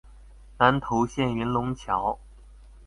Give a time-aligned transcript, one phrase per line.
[0.57, 2.17] 南投縣雲龍橋